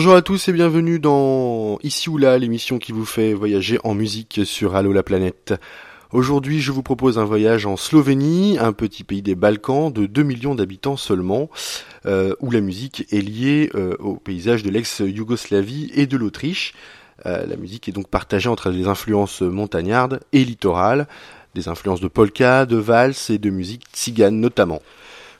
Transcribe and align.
Bonjour 0.00 0.14
à 0.14 0.22
tous 0.22 0.48
et 0.48 0.54
bienvenue 0.54 0.98
dans 0.98 1.78
Ici 1.82 2.08
ou 2.08 2.16
là, 2.16 2.38
l'émission 2.38 2.78
qui 2.78 2.90
vous 2.90 3.04
fait 3.04 3.34
voyager 3.34 3.78
en 3.84 3.92
musique 3.92 4.40
sur 4.44 4.74
Allo 4.74 4.94
la 4.94 5.02
planète. 5.02 5.52
Aujourd'hui, 6.10 6.62
je 6.62 6.72
vous 6.72 6.82
propose 6.82 7.18
un 7.18 7.26
voyage 7.26 7.66
en 7.66 7.76
Slovénie, 7.76 8.56
un 8.58 8.72
petit 8.72 9.04
pays 9.04 9.20
des 9.20 9.34
Balkans 9.34 9.92
de 9.92 10.06
2 10.06 10.22
millions 10.22 10.54
d'habitants 10.54 10.96
seulement, 10.96 11.50
euh, 12.06 12.34
où 12.40 12.50
la 12.50 12.62
musique 12.62 13.12
est 13.12 13.20
liée 13.20 13.68
euh, 13.74 13.94
au 13.98 14.14
paysage 14.14 14.62
de 14.62 14.70
l'ex-Yougoslavie 14.70 15.90
et 15.94 16.06
de 16.06 16.16
l'Autriche. 16.16 16.72
Euh, 17.26 17.44
la 17.44 17.56
musique 17.56 17.86
est 17.86 17.92
donc 17.92 18.08
partagée 18.08 18.48
entre 18.48 18.70
les 18.70 18.86
influences 18.86 19.42
montagnardes 19.42 20.20
et 20.32 20.42
littorales, 20.46 21.08
des 21.54 21.68
influences 21.68 22.00
de 22.00 22.08
polka, 22.08 22.64
de 22.64 22.78
valse 22.78 23.28
et 23.28 23.36
de 23.36 23.50
musique 23.50 23.84
tzigane 23.92 24.40
notamment. 24.40 24.80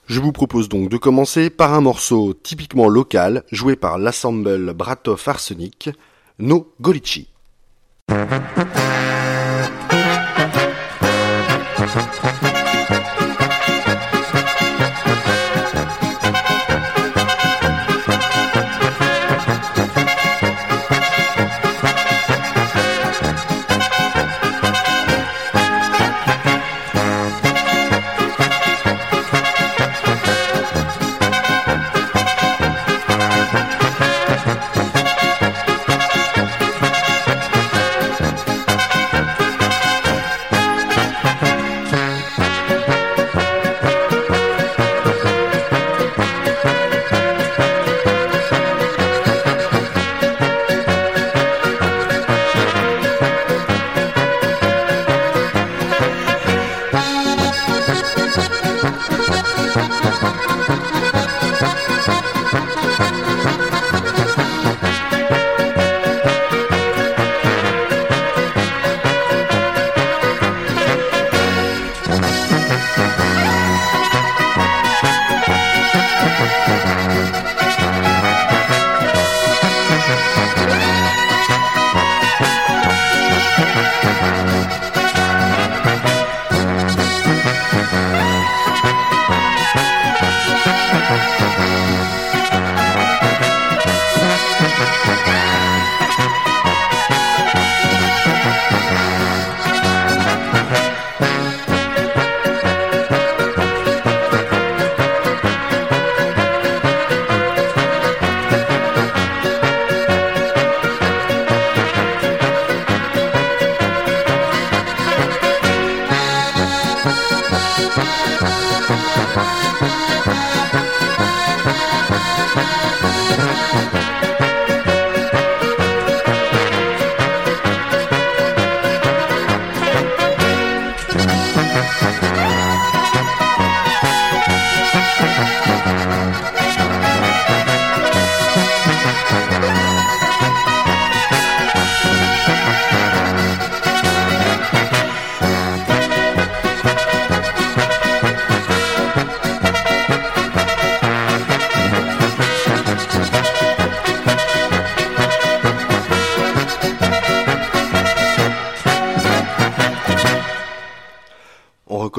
Je 0.07 0.21
vous 0.21 0.33
propose 0.33 0.69
donc 0.69 0.89
de 0.89 0.97
commencer 0.97 1.51
par 1.51 1.75
un 1.75 1.81
morceau 1.81 2.35
typiquement 2.35 2.89
local 2.89 3.45
joué 3.53 3.77
par 3.77 3.99
l'ensemble 3.99 4.73
Bratov 4.75 5.23
Arsenic, 5.27 5.91
No 6.39 6.73
Golici. 6.81 7.29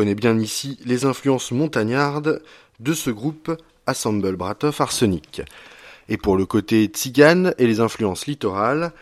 connaît 0.01 0.15
bien 0.15 0.39
ici 0.39 0.79
les 0.83 1.05
influences 1.05 1.51
montagnardes 1.51 2.41
de 2.79 2.93
ce 2.93 3.11
groupe 3.11 3.55
Assemble 3.85 4.35
Bratov 4.35 4.81
Arsenic. 4.81 5.43
Et 6.09 6.17
pour 6.17 6.37
le 6.37 6.47
côté 6.47 6.85
tzigane 6.85 7.53
et 7.59 7.67
les 7.67 7.81
influences 7.81 8.25
littorales, 8.25 8.93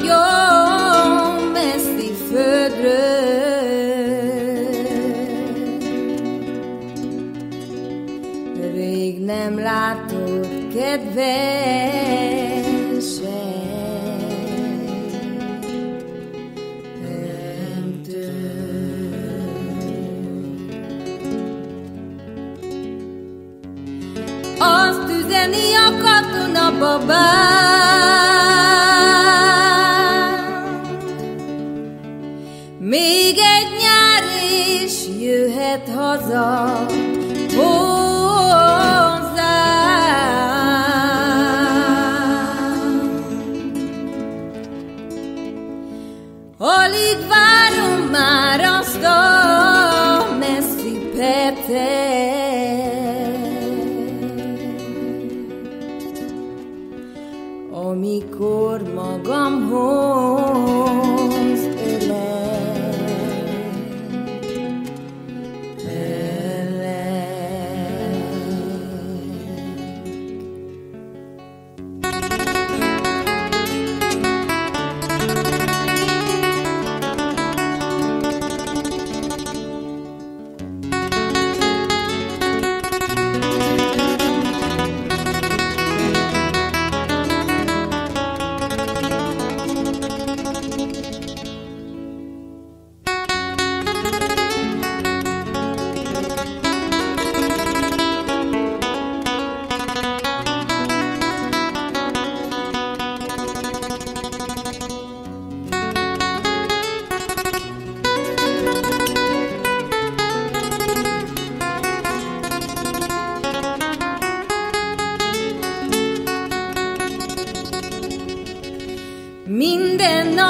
nagyon 0.00 1.50
messzi 1.52 2.12
földről. 2.32 3.20
Rég 8.74 9.24
nem 9.24 9.58
látott 9.58 10.74
kedvesem, 10.74 11.20
nem 17.02 18.00
Azt 24.58 25.08
üzeni 25.08 25.74
a 25.74 25.90
katona 26.02 26.78
babám, 26.78 28.09
vezet 35.70 35.88
haza 35.88 36.86
hozzám. 37.56 38.90
Alig 46.58 47.18
várom 47.28 48.08
már 48.10 48.60
a 48.60 48.79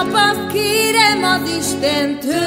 nap 0.03 0.15
azt 0.15 0.47
kérem 0.53 1.23
az 1.23 1.41
Istentől, 1.59 2.39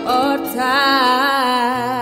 arcát, 0.04 2.01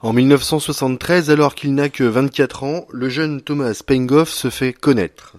En 0.00 0.12
1973, 0.12 1.30
alors 1.30 1.54
qu'il 1.54 1.74
n'a 1.74 1.88
que 1.88 2.04
24 2.04 2.64
ans, 2.64 2.86
le 2.90 3.08
jeune 3.08 3.40
Thomas 3.40 3.80
Pengoff 3.86 4.28
se 4.28 4.50
fait 4.50 4.74
connaître. 4.74 5.36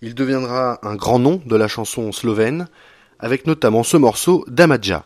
Il 0.00 0.16
deviendra 0.16 0.80
un 0.82 0.96
grand 0.96 1.20
nom 1.20 1.40
de 1.46 1.54
la 1.54 1.68
chanson 1.68 2.10
slovène, 2.10 2.66
avec 3.20 3.46
notamment 3.46 3.84
ce 3.84 3.96
morceau 3.96 4.44
d'Amadja. 4.48 5.04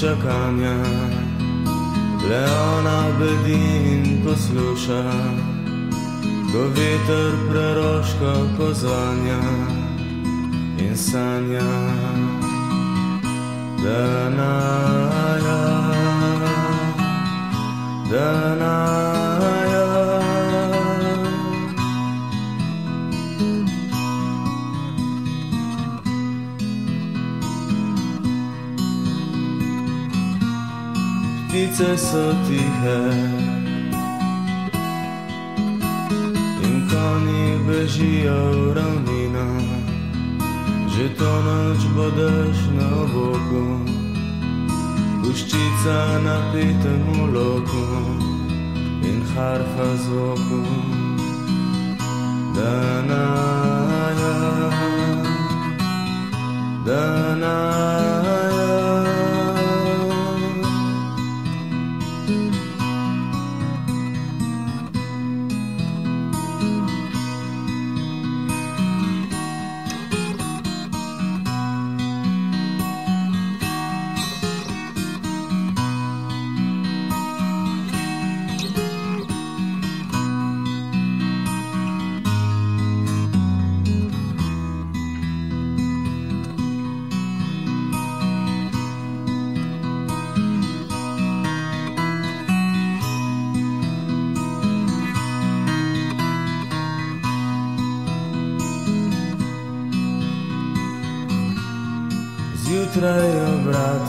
Čakanja, 0.00 0.76
le 2.28 2.42
ona 2.76 3.00
bedi 3.18 3.62
in 3.94 4.22
posluša, 4.24 5.02
ko 6.52 6.62
veter 6.76 7.32
preroška 7.50 8.34
pozvanja 8.58 9.42
in 10.78 10.96
sanja. 10.96 11.70
Da 13.84 14.28
naja, 14.30 15.60
da 18.10 18.54
naja. 18.54 19.27
птица 31.48 31.98
са 31.98 32.36
тихе. 32.46 32.98
Инкони 36.64 37.58
бежи 37.66 38.28
равнина, 38.76 39.60
жетонач 40.88 41.78
бъдеш 41.96 42.58
на 42.72 43.06
боку. 43.06 43.90
Ушчица 45.30 46.20
напите 46.24 46.88
му 46.88 47.26
локу, 47.38 47.84
ин 49.04 49.24
харфа 49.34 49.96
звуку. 49.96 50.64
Даная, 52.58 53.14
Даная. 56.84 58.27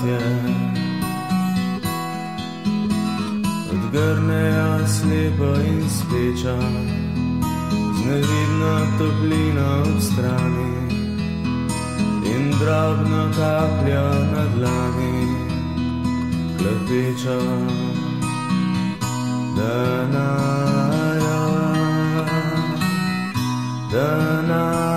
Obratje. 0.10 0.20
Odgrnejo 3.72 4.88
slepo 4.88 5.50
in 5.70 5.90
speča, 5.90 6.58
z 7.96 8.06
nevidno 8.06 8.74
toplino 8.98 9.82
ob 9.82 10.02
strani 10.02 10.72
in 12.26 12.52
drobno 12.60 13.32
kapljo 13.38 14.10
na 14.34 14.44
dlani, 14.56 15.28
klepeča. 16.58 17.40
Danaja, 19.58 21.40
Danaja. 23.92 24.89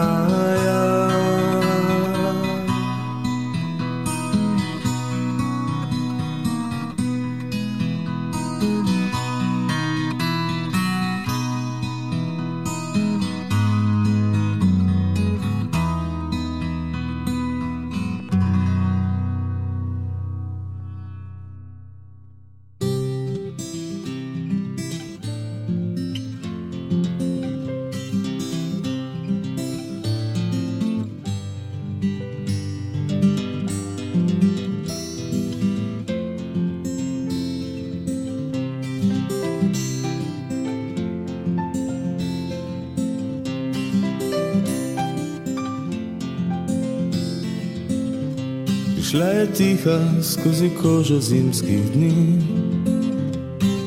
Tiha 49.57 50.23
skozi 50.23 50.71
kožo 50.83 51.21
zimskih 51.21 51.93
dni. 51.95 52.13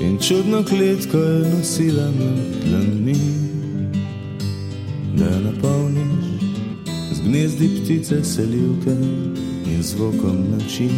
In 0.01 0.17
čudno 0.21 0.63
kletko 0.63 1.17
je 1.17 1.49
nosila 1.49 2.05
med 2.05 2.65
dlanmi, 2.65 3.15
da 5.17 5.25
jo 5.25 5.39
napolniš 5.39 6.25
z 7.11 7.21
gnezdi 7.27 7.69
ptice 7.69 8.23
selivke 8.23 8.95
in 9.65 9.83
zvokom 9.83 10.37
noči. 10.51 10.89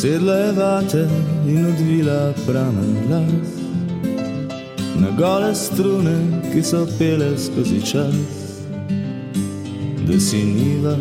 Sedla 0.00 0.34
je 0.34 0.52
vate 0.52 1.08
in 1.46 1.66
odvila 1.66 2.32
pramen 2.46 2.96
las 3.10 3.61
na 5.02 5.10
gole 5.10 5.54
strune, 5.54 6.16
ki 6.52 6.62
so 6.62 6.86
pele 6.98 7.38
skozi 7.38 7.80
čas, 7.90 8.14
da 10.06 10.20
si 10.20 10.42
niva 10.44 10.96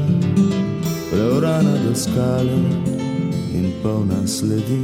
preurana 1.10 1.76
do 1.84 1.94
skale 1.96 2.58
in 3.54 3.72
polna 3.84 4.28
sledi. 4.28 4.82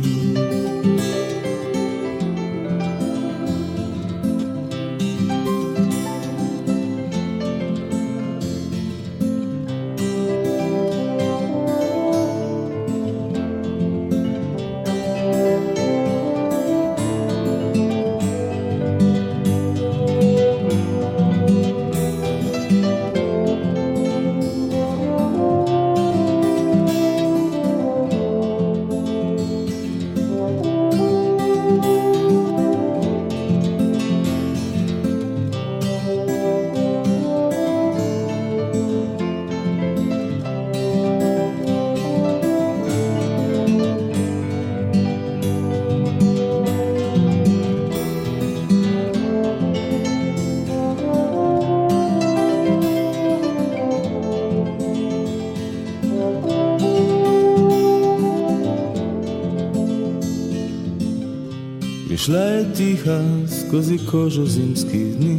Šla 62.28 62.40
je 62.40 62.74
tiha 62.74 63.24
skozi 63.48 63.98
kožo 64.12 64.46
zimskih 64.46 65.16
dni 65.18 65.38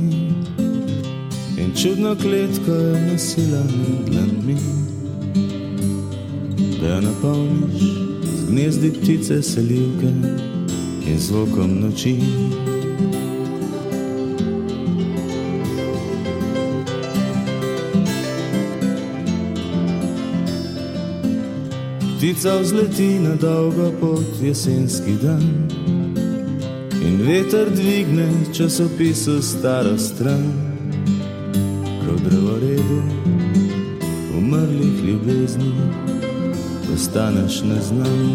in 1.58 1.72
čudno 1.82 2.16
kletko 2.16 2.72
je 2.72 3.12
nosila 3.12 3.58
med 3.58 4.10
dlanmi, 4.10 4.56
da 6.80 6.88
jo 6.88 7.00
napolniš 7.00 7.82
z 8.36 8.50
gnezdi 8.50 8.92
ptice 8.92 9.42
selivke 9.42 10.12
in 11.06 11.18
zvokom 11.18 11.80
noči. 11.80 12.16
Ptica 22.16 22.58
vzleti 22.60 23.18
na 23.20 23.34
dolgo 23.34 23.92
pot 24.00 24.42
jesenski 24.42 25.12
dan. 25.22 25.77
Veter 27.18 27.70
dvigne 27.70 28.28
časopisu 28.54 29.42
staro 29.42 29.98
stran, 29.98 30.52
ko 32.06 32.14
drevoredu 32.28 33.02
umrlih 34.38 35.04
ljubezni 35.04 35.72
postaneš 36.86 37.62
neznan. 37.62 38.34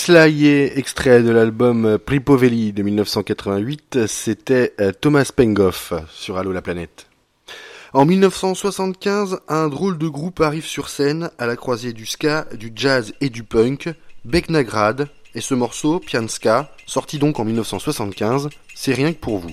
Prislaye, 0.00 0.72
extrait 0.76 1.22
de 1.22 1.30
l'album 1.30 1.98
Pripoveli 1.98 2.72
de 2.72 2.82
1988, 2.82 4.06
c'était 4.06 4.72
euh, 4.80 4.92
Thomas 4.98 5.30
Pengoff 5.36 5.92
sur 6.10 6.38
Allo 6.38 6.52
la 6.52 6.62
planète. 6.62 7.06
En 7.92 8.06
1975, 8.06 9.40
un 9.46 9.68
drôle 9.68 9.98
de 9.98 10.08
groupe 10.08 10.40
arrive 10.40 10.64
sur 10.64 10.88
scène 10.88 11.28
à 11.38 11.44
la 11.44 11.54
croisée 11.54 11.92
du 11.92 12.06
ska, 12.06 12.46
du 12.54 12.72
jazz 12.74 13.12
et 13.20 13.28
du 13.28 13.42
punk, 13.42 13.90
Beknagrad, 14.24 15.08
et 15.34 15.42
ce 15.42 15.52
morceau, 15.52 15.98
Pianska, 15.98 16.72
sorti 16.86 17.18
donc 17.18 17.38
en 17.38 17.44
1975, 17.44 18.48
c'est 18.74 18.94
rien 18.94 19.12
que 19.12 19.18
pour 19.18 19.36
vous. 19.36 19.52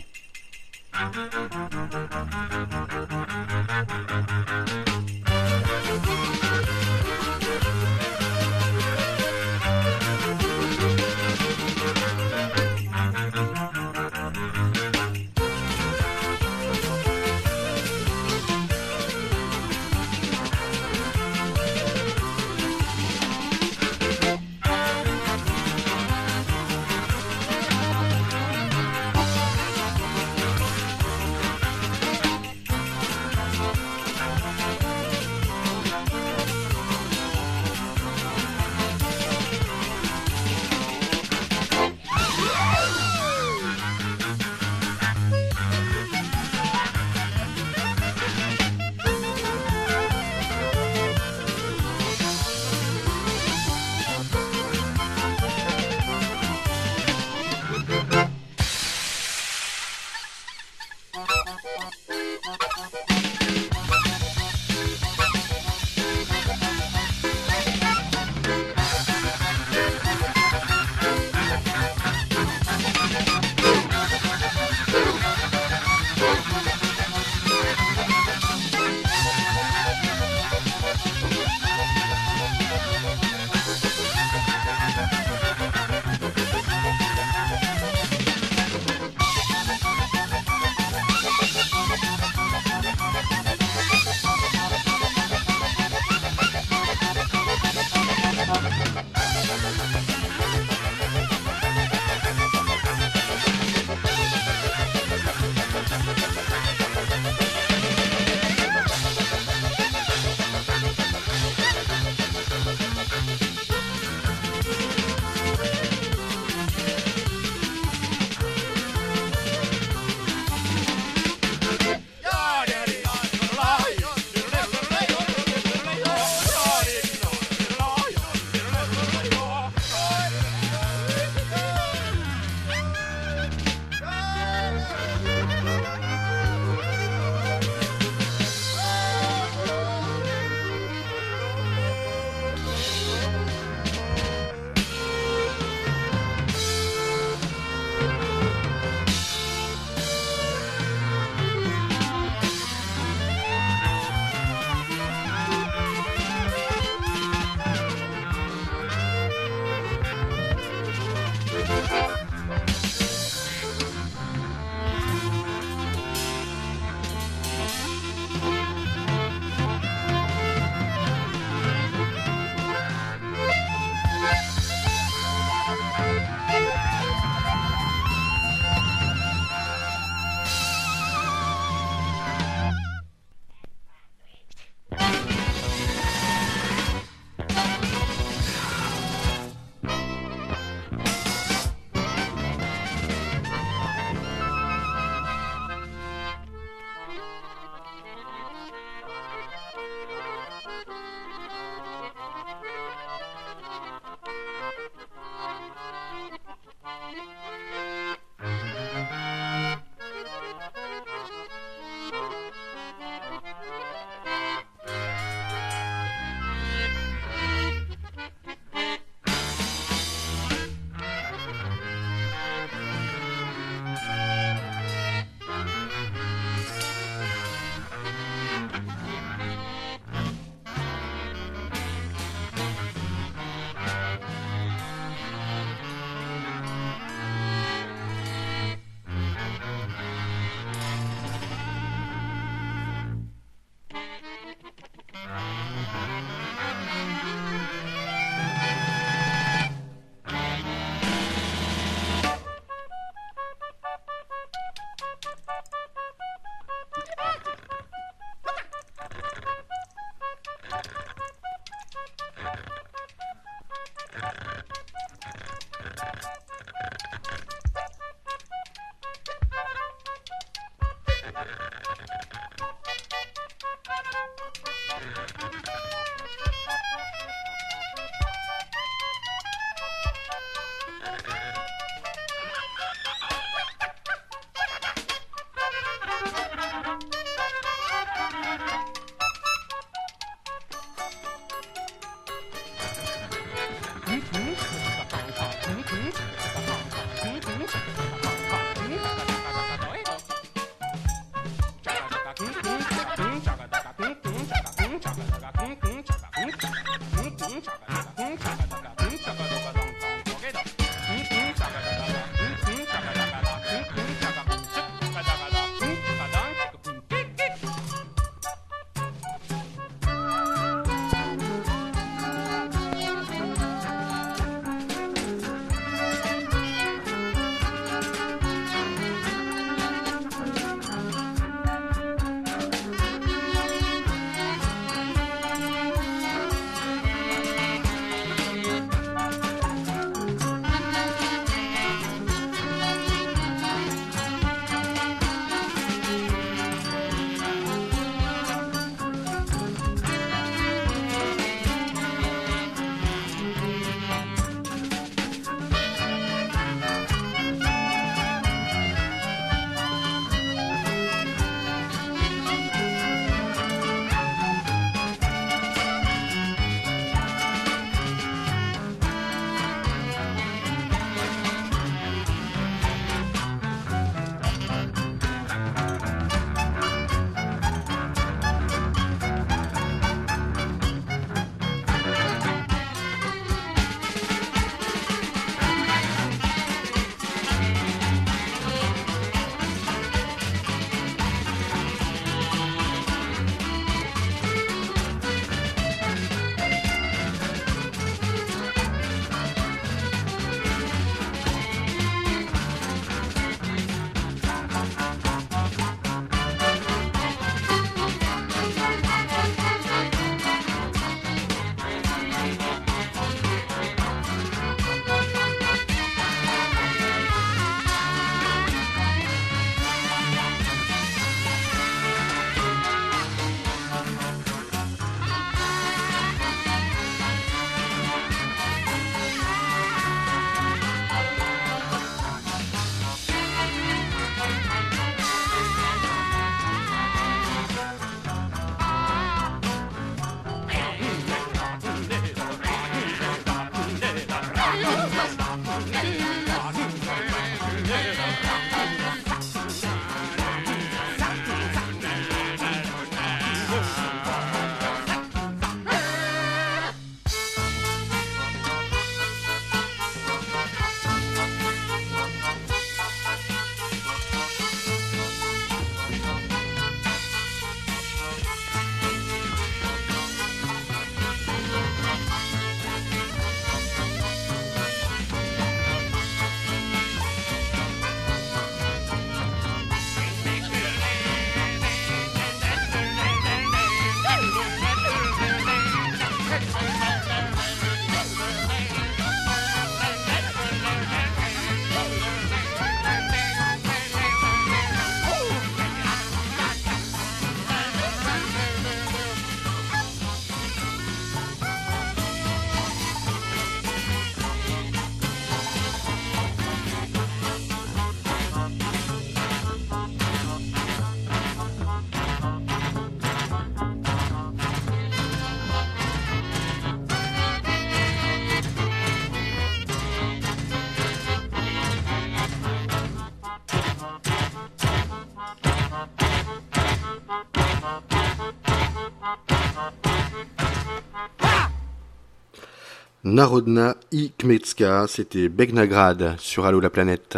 Narodna 533.27 533.97
i 534.13 534.31
Kmetska, 534.37 535.05
c'était 535.07 535.49
Begnagrad 535.49 536.35
sur 536.39 536.65
Allo 536.65 536.79
la 536.79 536.89
planète. 536.89 537.37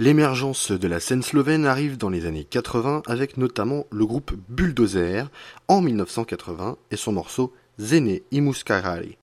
L'émergence 0.00 0.72
de 0.72 0.88
la 0.88 0.98
scène 0.98 1.22
slovène 1.22 1.66
arrive 1.66 1.96
dans 1.96 2.10
les 2.10 2.26
années 2.26 2.42
80 2.42 3.02
avec 3.06 3.36
notamment 3.36 3.86
le 3.92 4.04
groupe 4.04 4.32
Bulldozer 4.48 5.30
en 5.68 5.80
1980 5.82 6.78
et 6.90 6.96
son 6.96 7.12
morceau 7.12 7.54
Zene 7.78 8.18
i 8.32 8.40
Muskarari. 8.40 9.16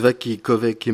Zvaki 0.00 0.38
Kovek 0.38 0.88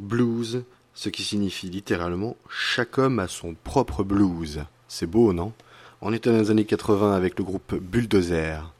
Blues, 0.00 0.62
ce 0.94 1.08
qui 1.08 1.24
signifie 1.24 1.68
littéralement 1.70 2.36
chaque 2.48 2.98
homme 2.98 3.18
a 3.18 3.26
son 3.26 3.56
propre 3.64 4.04
blues. 4.04 4.60
C'est 4.86 5.08
beau, 5.08 5.32
non? 5.32 5.52
On 6.00 6.12
était 6.12 6.30
dans 6.30 6.38
les 6.38 6.52
années 6.52 6.64
80 6.64 7.16
avec 7.16 7.36
le 7.36 7.44
groupe 7.44 7.74
Bulldozer. 7.74 8.72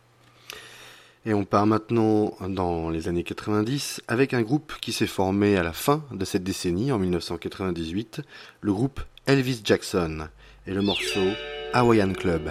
Et 1.27 1.35
on 1.35 1.45
part 1.45 1.67
maintenant 1.67 2.37
dans 2.49 2.89
les 2.89 3.09
années 3.09 3.25
90 3.25 4.03
avec 4.07 4.33
un 4.33 4.43
groupe 4.43 4.75
qui 4.81 4.93
s'est 4.93 5.09
formé 5.09 5.57
à 5.57 5.65
la 5.65 5.73
fin 5.73 6.05
de 6.13 6.25
cette 6.25 6.45
décennie, 6.45 6.93
en 6.93 7.01
1998, 7.01 8.21
le 8.61 8.73
groupe 8.73 9.01
Elvis 9.27 9.63
Jackson 9.65 10.29
et 10.69 10.73
le 10.73 10.83
morceau 10.83 11.33
Hawaiian 11.73 12.13
Club. 12.13 12.49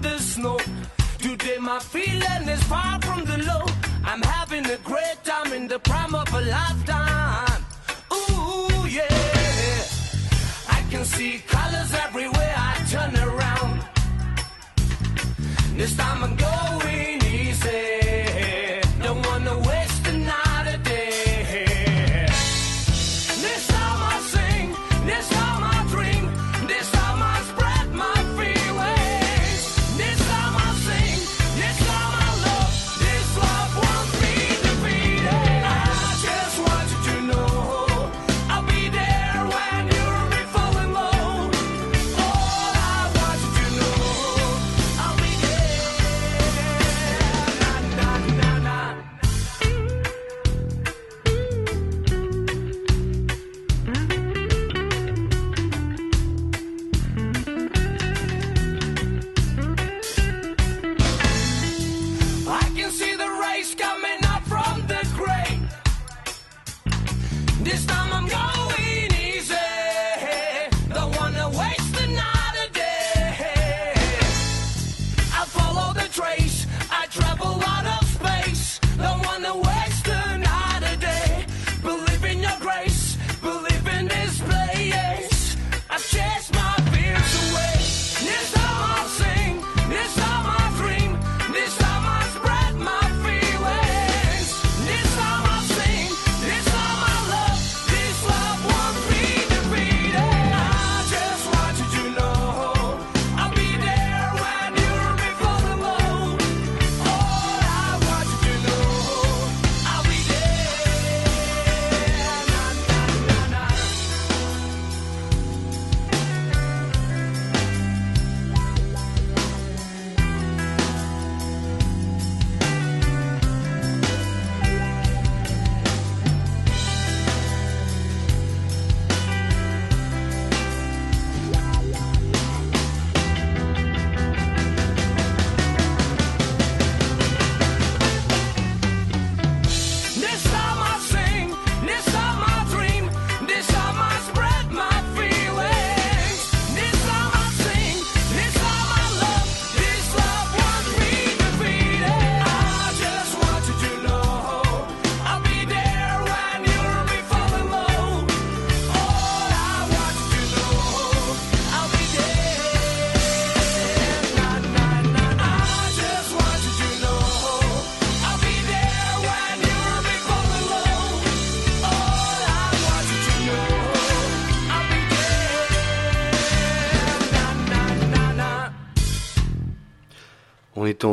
the 0.00 0.18
snow. 0.18 0.58
Today 1.18 1.58
my 1.60 1.78
feeling 1.78 2.48
is 2.48 2.62
far 2.64 3.00
from 3.02 3.24
the 3.24 3.38
low. 3.38 3.64
I'm 4.04 4.22
having 4.22 4.66
a 4.66 4.76
great 4.78 5.18
time 5.24 5.52
in 5.52 5.68
the 5.68 5.78
prime 5.78 6.14
of 6.14 6.28
a 6.32 6.40
lifetime. 6.40 7.62
Ooh, 8.12 8.86
yeah. 8.86 9.82
I 10.68 10.80
can 10.90 11.04
see 11.04 11.42
colors 11.46 11.92
everywhere 12.06 12.54
I 12.56 12.74
turn 12.90 13.16
around. 13.28 13.84
This 15.76 15.96
time 15.96 16.24
I'm 16.24 16.36
gonna. 16.36 16.45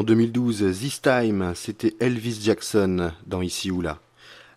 En 0.04 0.06
2012, 0.06 0.66
This 0.78 1.02
Time, 1.02 1.54
c'était 1.56 1.96
Elvis 2.02 2.42
Jackson 2.44 3.14
dans 3.26 3.42
Ici 3.42 3.72
ou 3.72 3.80
là. 3.80 4.02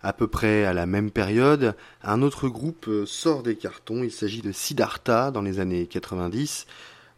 À 0.02 0.12
peu 0.12 0.26
près 0.26 0.64
à 0.64 0.72
la 0.72 0.86
même 0.86 1.12
période, 1.12 1.76
un 2.02 2.20
autre 2.22 2.48
groupe 2.48 2.90
sort 3.06 3.44
des 3.44 3.54
cartons. 3.54 4.02
Il 4.02 4.10
s'agit 4.10 4.42
de 4.42 4.50
Siddhartha 4.50 5.30
dans 5.30 5.42
les 5.42 5.60
années 5.60 5.86
90, 5.86 6.66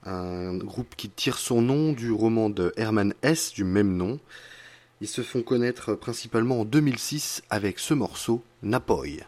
un 0.04 0.58
groupe 0.58 0.94
qui 0.94 1.08
tire 1.08 1.38
son 1.38 1.62
nom 1.62 1.94
du 1.94 2.12
roman 2.12 2.50
de 2.50 2.74
Herman 2.76 3.14
Hesse 3.22 3.54
du 3.54 3.64
même 3.64 3.96
nom. 3.96 4.20
Ils 5.00 5.08
se 5.08 5.22
font 5.22 5.40
connaître 5.40 5.94
principalement 5.94 6.60
en 6.60 6.64
2006 6.66 7.40
avec 7.48 7.78
ce 7.78 7.94
morceau, 7.94 8.44
Napoy. 8.62 9.22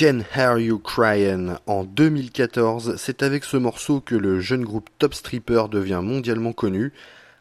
Can 0.00 0.22
Hear 0.34 0.56
You 0.56 0.78
Crying? 0.78 1.56
En 1.66 1.84
2014. 1.84 2.94
C'est 2.96 3.22
avec 3.22 3.44
ce 3.44 3.58
morceau 3.58 4.00
que 4.00 4.14
le 4.14 4.40
jeune 4.40 4.64
groupe 4.64 4.88
Top 4.98 5.12
Stripper 5.12 5.64
devient 5.70 6.00
mondialement 6.02 6.54
connu. 6.54 6.94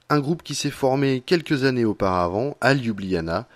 Un 0.10 0.20
groupe 0.20 0.44
qui 0.44 0.56
s'est 0.56 0.70
formé 0.70 1.24
quelques 1.26 1.64
années 1.64 1.86
auparavant 1.86 2.58
à 2.60 2.74
Ljubljana 2.74 3.48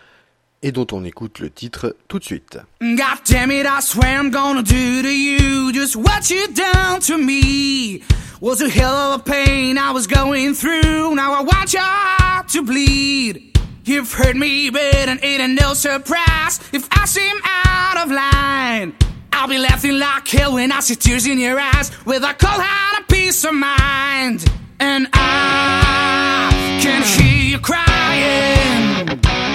et 0.61 0.71
dont 0.71 0.87
on 0.93 1.03
écoute 1.03 1.39
le 1.39 1.49
titre 1.49 1.97
tout 2.07 2.17
de 2.17 2.23
suite. 2.23 2.59
God 2.79 3.19
damn 3.29 3.51
it, 3.51 3.65
I 3.65 3.81
swear 3.81 4.21
I'm 4.21 4.31
gonna 4.31 4.63
do 4.63 5.01
to 5.01 5.09
you 5.09 5.73
just 5.73 5.97
what 5.97 6.29
you 6.29 6.47
done 6.53 7.01
to 7.01 7.17
me. 7.17 8.03
Was 8.39 8.61
a 8.61 8.69
hell 8.69 9.11
of 9.11 9.19
a 9.19 9.23
pain 9.25 9.77
I 9.77 9.91
was 9.91 10.07
going 10.07 10.53
through. 10.53 11.13
Now 11.13 11.33
I 11.33 11.65
your 11.73 11.81
heart 11.81 12.47
to 12.53 12.63
bleed. 12.63 13.52
You've 13.85 14.13
hurt 14.13 14.37
me, 14.37 14.69
but 14.69 14.81
it 14.81 15.23
ain't 15.23 15.59
no 15.59 15.73
surprise 15.73 16.61
if 16.71 16.87
I 16.91 17.05
seem 17.05 17.35
out 17.43 17.97
of 18.05 18.11
line. 18.11 18.95
I'll 19.33 19.49
be 19.49 19.57
laughing 19.57 19.99
like 19.99 20.25
hell 20.25 20.53
when 20.53 20.71
I 20.71 20.79
see 20.79 20.95
tears 20.95 21.25
in 21.27 21.37
your 21.37 21.59
eyes 21.59 21.91
with 22.05 22.23
a 22.23 22.33
cold 22.33 22.61
heart 22.61 22.99
and 22.99 23.07
peace 23.09 23.43
of 23.43 23.53
mind. 23.53 24.45
And 24.79 25.09
I 25.11 26.79
can 26.81 27.03
hear 27.03 27.51
you 27.51 27.59
crying. 27.59 29.52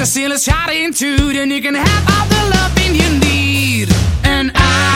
Rips 0.00 0.14
the 0.14 0.20
seal 0.20 0.32
is 0.32 0.44
shot 0.44 0.72
into, 0.72 1.32
then 1.32 1.50
you 1.50 1.60
can 1.60 1.74
have 1.74 2.04
all 2.08 2.26
the 2.28 2.56
loving 2.56 2.94
you 2.94 3.18
need. 3.18 3.88
And 4.24 4.50
I 4.54 4.89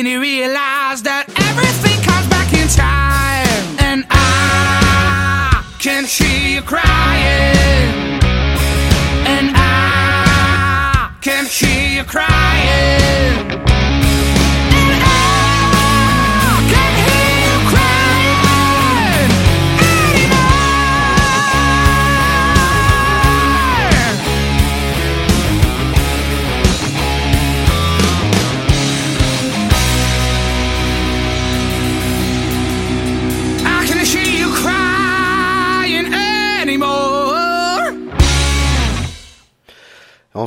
Then 0.00 0.06
he 0.06 0.16
realized. 0.16 0.59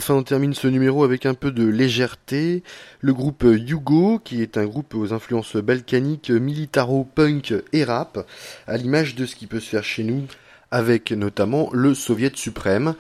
Enfin, 0.04 0.16
on 0.16 0.24
termine 0.24 0.54
ce 0.54 0.68
numéro 0.68 1.06
avec 1.06 1.26
un 1.26 1.34
peu 1.34 1.49
de 1.49 1.66
légèreté. 1.66 2.62
Le 2.99 3.14
groupe 3.14 3.45
Yugo, 3.45 4.20
qui 4.20 4.41
est 4.41 4.58
un 4.58 4.66
groupe 4.66 4.95
aux 4.95 5.14
influences 5.14 5.56
balkaniques, 5.56 6.30
militaro, 6.30 7.06
punk 7.06 7.54
et 7.72 7.86
rap, 7.86 8.28
à 8.68 8.76
l'image 8.76 9.16
de 9.16 9.26
ce 9.26 9.38
qui 9.38 9.47
peut 9.47 9.62
se 9.62 9.70
faire 9.70 9.86
chez 9.86 10.04
nous, 10.04 10.24
avec 10.72 11.14
notamment 11.14 11.70
le 11.72 11.93
Soviet 11.93 12.34
suprême. 12.36 12.95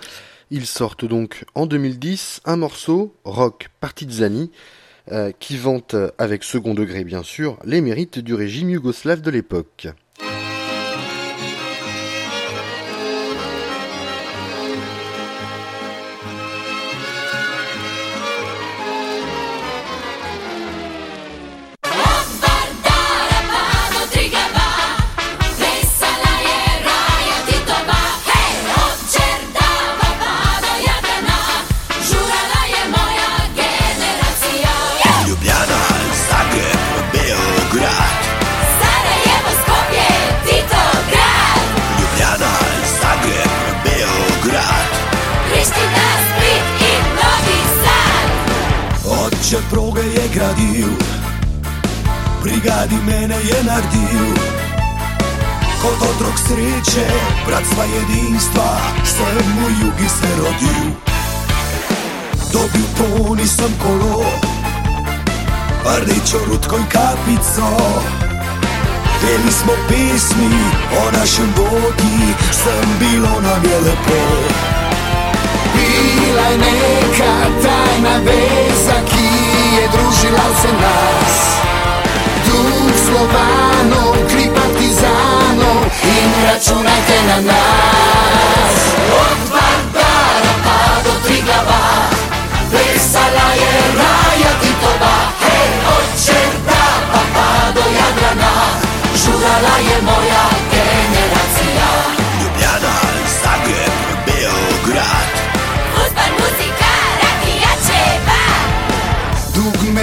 Ils 0.49 0.65
sortent 0.65 1.03
donc 1.03 1.43
en 1.55 1.65
2010 1.65 2.39
un 2.45 2.55
morceau, 2.55 3.13
rock 3.25 3.69
partizani, 3.81 4.49
euh, 5.11 5.33
qui 5.37 5.57
vante, 5.57 5.97
avec 6.17 6.45
second 6.45 6.73
degré 6.73 7.03
bien 7.03 7.21
sûr, 7.21 7.59
les 7.65 7.81
mérites 7.81 8.19
du 8.19 8.33
régime 8.33 8.69
yougoslave 8.69 9.19
de 9.19 9.29
l'époque. 9.29 9.89
Oče 49.53 49.61
proge 49.69 50.01
je 50.01 50.29
gradil 50.33 50.89
Brigadi 52.41 52.95
mene 53.05 53.35
je 53.35 53.63
naredil. 53.63 54.33
Kot 55.81 56.01
otrok 56.01 56.37
sreče, 56.47 57.05
bratstva 57.47 57.83
jedinstva 57.83 58.77
Sem 59.05 59.57
u 59.65 59.69
jugi 59.69 60.09
se 60.09 60.27
rodil. 60.37 60.89
Dobil 62.53 62.85
to 62.97 63.35
nisem 63.35 63.73
kolo 63.83 64.25
Rdečo 66.01 66.37
rutko 66.47 66.77
in 66.77 66.85
kapico. 66.85 67.69
Peli 69.21 69.51
smo 69.51 69.73
pesmi 69.87 70.49
o 70.97 71.11
našem 71.17 71.53
Bogi 71.55 72.33
Sem 72.51 72.89
bilo 72.99 73.41
nam 73.41 73.63
je 73.63 73.79
lepo 73.79 74.72
Bila 75.73 76.47
je 76.51 76.57
neka 76.57 77.33
tajna 77.63 78.15
veza, 78.25 78.97
ki 79.09 79.29
je 79.75 79.85
družila 79.93 80.45
vse 80.53 80.71
nas. 80.81 81.35
Duh 82.45 82.93
slovanov, 83.05 84.11
kri 84.29 84.45
partizanov 84.55 85.79
in 86.03 86.29
računajte 86.47 87.17
na 87.27 87.37
nas. 87.49 88.75
Od 89.21 89.39
Vardara 89.53 90.53
pa 90.65 90.79
do 91.05 91.13
Triglava, 91.25 91.83
plesala 92.71 93.49
je 93.61 93.73
raja 93.99 94.53
Titova. 94.61 95.15
Hej, 95.43 95.71
od 95.95 96.07
Čerdapa 96.25 97.21
pa 97.33 97.49
do 97.75 97.85
Jadrana, 97.97 98.55
žurala 99.21 99.75
je 99.89 99.97
moja 100.01 100.72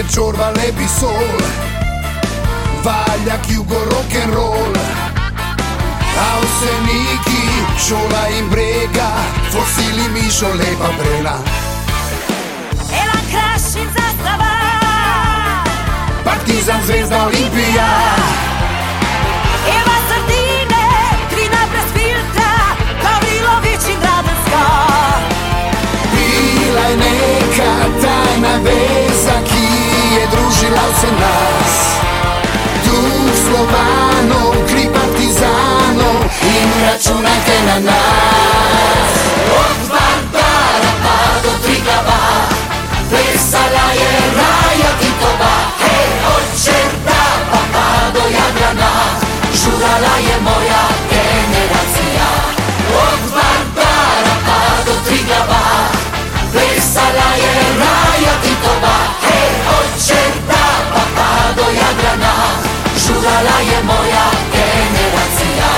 nel 0.00 0.08
ciorba 0.08 0.50
le 0.52 0.72
bisol 0.72 1.36
Valja 2.82 3.38
jugo 3.46 3.82
rock 3.84 4.14
and 4.14 4.32
roll. 4.32 4.74
A 6.20 6.38
vse 6.40 6.72
niki, 6.86 7.44
e 7.76 7.78
šola 7.78 8.28
in 8.28 8.48
brega 8.48 9.10
Fosili 9.50 10.08
mišo 10.08 10.48
lepa 10.54 10.90
brena 10.98 11.36
Ela 12.92 13.20
kraši 13.30 13.84
zastava 13.96 14.52
Partizan, 16.24 16.80
zvezda, 16.86 17.24
olimpija 17.26 17.88
Eva 19.76 19.96
sardine, 20.08 20.84
trina 21.30 21.62
brez 21.70 21.90
filtra 21.92 22.52
Gavrilović 23.02 23.84
in 23.92 24.00
Radenska 24.06 24.66
Bila 26.12 26.84
je 26.88 26.96
neka 26.96 27.72
tajna 28.02 28.56
veza 28.64 29.49
se 31.00 31.10
nas 31.12 31.72
Duh 32.84 33.30
Slovanov, 33.42 34.54
kri 34.66 34.88
partizanov 34.90 36.18
In 36.42 36.70
računajte 36.82 37.56
na 37.66 37.78
nas 37.78 39.12
Od 39.62 39.78
Vardara 39.92 40.92
pa 41.02 41.18
do 41.42 41.52
Triglava 41.62 42.22
Plesala 43.10 43.86
je 43.94 44.12
Raja 44.38 44.92
Titova 45.00 45.56
Hej, 45.78 46.10
od 46.34 46.46
Čerdapa 46.64 47.60
pa 47.72 48.10
do 48.14 48.24
Jadrana 48.36 48.94
Žurala 49.54 50.14
je 50.26 50.36
moja 50.42 50.89
Žurala 63.40 63.60
je 63.60 63.82
moja 63.84 64.30
generacija. 64.52 65.70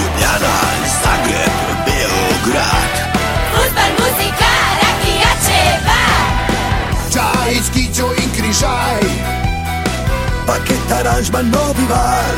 Ljubljana, 0.00 0.54
Zagreb, 1.02 1.52
Beograd. 1.86 2.92
Fuzbal, 3.52 3.90
muzika, 3.98 4.52
rakija, 4.82 5.32
čeva 5.46 6.02
Čajić, 7.12 7.64
Kićo 7.72 8.06
in 8.22 8.30
Križaj. 8.36 9.02
Paket 10.46 10.92
aranžman, 11.00 11.50
novi 11.50 11.86
var 11.90 12.34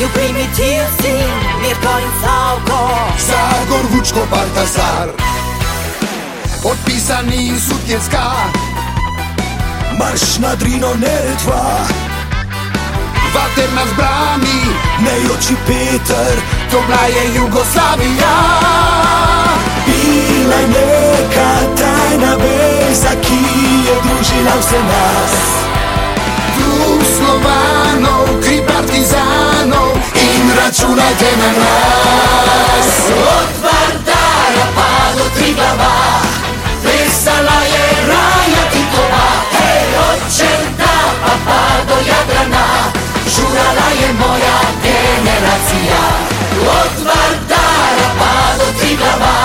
Ju 0.00 0.08
primitivci, 0.14 1.14
Mirko 1.62 1.98
in 1.98 2.12
Savko 2.22 2.88
Zagor, 3.18 3.84
Vučko, 3.94 4.26
Baltazar. 4.30 5.08
Potpisani 6.62 7.52
Sutjecka 7.68 8.30
Marš 9.98 10.38
na 10.38 10.54
Drino, 10.54 10.94
Neretva 10.94 12.07
Vater 13.34 13.68
nas 13.74 13.90
brani 13.96 14.60
Nejoči 15.04 15.56
Peter 15.66 16.34
To 16.70 16.80
bila 16.86 17.04
je 17.06 17.34
Jugoslavija. 17.34 18.36
Bila 19.86 20.56
je 20.56 20.68
neka 20.68 21.50
tajna 21.78 22.34
veza, 22.34 23.12
ki 23.22 23.40
je 23.88 23.94
družila 24.04 24.54
vse 24.60 24.80
nas. 24.90 25.34
Duh 26.58 27.02
Slovanov, 27.16 28.42
kri 28.42 28.60
partizanov 28.68 29.90
In 30.14 30.50
računajte 30.60 31.30
na 31.40 31.50
nas. 31.60 32.90
Od 33.10 33.50
Vardara 33.62 34.66
pa 34.76 34.90
do 35.16 35.24
Triglava 35.34 35.96
Plesala 36.82 37.60
je 37.72 37.86
Raja 38.08 38.64
Titova. 38.72 39.28
Hej, 39.52 39.88
od 40.08 40.20
Čerdapa 40.36 41.34
pa 41.46 41.60
do 41.88 41.96
Jadrana 42.10 42.97
Žurala 43.58 43.90
je 44.00 44.12
moja 44.12 44.58
generacija 44.82 46.02
Od 46.60 46.94
Vardara 47.06 48.08
pa 48.18 48.34
do 48.58 48.68
Triglava 48.78 49.38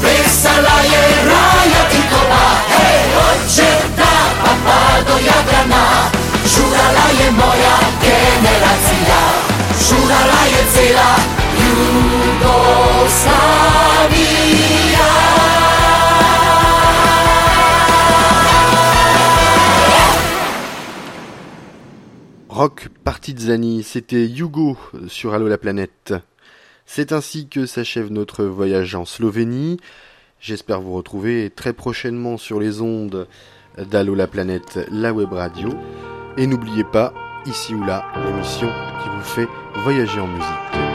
Plesala 0.00 0.78
je 0.92 1.02
Raja 1.26 1.82
Titova 1.90 2.46
Hej, 2.68 3.04
od 3.26 3.40
Čerdapa 3.56 4.52
pa 4.64 4.80
do 5.06 5.16
Jadrana. 5.18 5.86
Žurala 6.54 7.06
je 7.20 7.28
moja 7.30 7.76
generacija 8.02 9.20
Žurala 9.88 10.42
je 10.54 10.62
cela 10.74 11.12
Jugoslavija 11.64 12.34
Rock 22.54 22.88
Partizani, 23.02 23.82
c'était 23.82 24.30
Hugo 24.30 24.78
sur 25.08 25.34
Allo 25.34 25.48
la 25.48 25.58
planète. 25.58 26.14
C'est 26.86 27.10
ainsi 27.10 27.48
que 27.48 27.66
s'achève 27.66 28.12
notre 28.12 28.44
voyage 28.44 28.94
en 28.94 29.04
Slovénie. 29.04 29.80
J'espère 30.38 30.80
vous 30.80 30.92
retrouver 30.92 31.50
très 31.50 31.72
prochainement 31.72 32.36
sur 32.36 32.60
les 32.60 32.80
ondes 32.80 33.26
d'Allo 33.76 34.14
la 34.14 34.28
planète, 34.28 34.78
la 34.92 35.12
web 35.12 35.32
radio. 35.32 35.70
Et 36.36 36.46
n'oubliez 36.46 36.84
pas, 36.84 37.12
ici 37.44 37.74
ou 37.74 37.82
là, 37.82 38.04
l'émission 38.24 38.68
qui 39.02 39.08
vous 39.08 39.24
fait 39.24 39.48
voyager 39.82 40.20
en 40.20 40.28
musique. 40.28 40.93